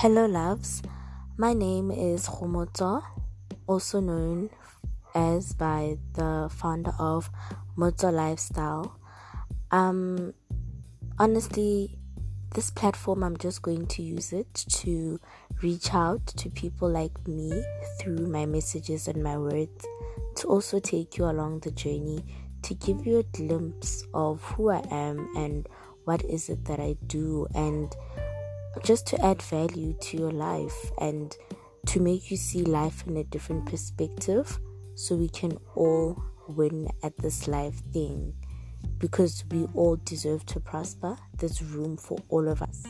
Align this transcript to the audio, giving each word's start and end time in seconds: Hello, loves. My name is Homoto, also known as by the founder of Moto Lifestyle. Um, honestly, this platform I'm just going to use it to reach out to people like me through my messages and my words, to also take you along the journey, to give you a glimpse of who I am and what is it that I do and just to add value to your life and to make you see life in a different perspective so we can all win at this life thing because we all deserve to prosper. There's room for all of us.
Hello, 0.00 0.26
loves. 0.26 0.80
My 1.36 1.52
name 1.52 1.90
is 1.90 2.28
Homoto, 2.28 3.02
also 3.66 3.98
known 3.98 4.48
as 5.12 5.54
by 5.54 5.98
the 6.12 6.48
founder 6.54 6.92
of 7.00 7.28
Moto 7.74 8.08
Lifestyle. 8.12 8.96
Um, 9.72 10.34
honestly, 11.18 11.98
this 12.54 12.70
platform 12.70 13.24
I'm 13.24 13.36
just 13.38 13.60
going 13.62 13.88
to 13.88 14.02
use 14.04 14.32
it 14.32 14.54
to 14.54 15.18
reach 15.62 15.92
out 15.92 16.24
to 16.28 16.48
people 16.48 16.88
like 16.88 17.26
me 17.26 17.60
through 17.98 18.28
my 18.28 18.46
messages 18.46 19.08
and 19.08 19.20
my 19.20 19.36
words, 19.36 19.84
to 20.36 20.46
also 20.46 20.78
take 20.78 21.18
you 21.18 21.24
along 21.24 21.58
the 21.58 21.72
journey, 21.72 22.24
to 22.62 22.74
give 22.74 23.04
you 23.04 23.18
a 23.18 23.24
glimpse 23.36 24.04
of 24.14 24.44
who 24.44 24.70
I 24.70 24.86
am 24.92 25.28
and 25.36 25.68
what 26.04 26.24
is 26.24 26.48
it 26.50 26.66
that 26.66 26.78
I 26.78 26.96
do 27.08 27.48
and 27.52 27.92
just 28.82 29.06
to 29.08 29.24
add 29.24 29.42
value 29.42 29.94
to 30.00 30.16
your 30.16 30.30
life 30.30 30.90
and 31.00 31.36
to 31.86 32.00
make 32.00 32.30
you 32.30 32.36
see 32.36 32.62
life 32.62 33.06
in 33.06 33.16
a 33.16 33.24
different 33.24 33.66
perspective 33.66 34.58
so 34.94 35.14
we 35.14 35.28
can 35.28 35.56
all 35.74 36.22
win 36.48 36.88
at 37.02 37.16
this 37.18 37.48
life 37.48 37.82
thing 37.92 38.34
because 38.98 39.44
we 39.50 39.66
all 39.74 39.96
deserve 40.04 40.44
to 40.46 40.60
prosper. 40.60 41.16
There's 41.36 41.62
room 41.62 41.96
for 41.96 42.18
all 42.28 42.48
of 42.48 42.62
us. 42.62 42.84